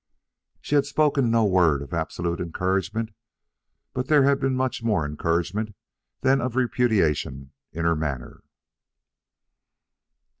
[0.61, 3.11] She had spoken no word of absolute encouragement,
[3.93, 5.75] but there had much more of encouragement
[6.21, 8.41] than of repudiation in her manner.